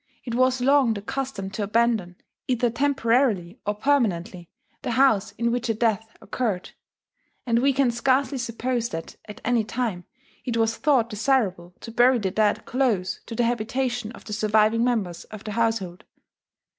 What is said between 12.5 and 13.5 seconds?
close to the